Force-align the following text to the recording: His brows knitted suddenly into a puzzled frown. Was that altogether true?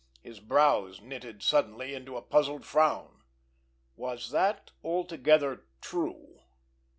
His 0.23 0.39
brows 0.39 0.99
knitted 0.99 1.43
suddenly 1.43 1.93
into 1.93 2.17
a 2.17 2.23
puzzled 2.23 2.65
frown. 2.65 3.21
Was 3.95 4.31
that 4.31 4.71
altogether 4.83 5.67
true? 5.79 6.39